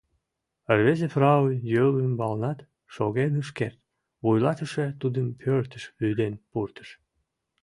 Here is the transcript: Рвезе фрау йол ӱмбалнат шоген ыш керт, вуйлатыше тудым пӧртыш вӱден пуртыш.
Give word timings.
Рвезе 0.77 1.07
фрау 1.13 1.43
йол 1.73 1.93
ӱмбалнат 2.05 2.59
шоген 2.93 3.33
ыш 3.41 3.49
керт, 3.57 3.79
вуйлатыше 4.23 4.85
тудым 5.01 5.27
пӧртыш 5.41 5.83
вӱден 5.99 6.33
пуртыш. 6.51 6.89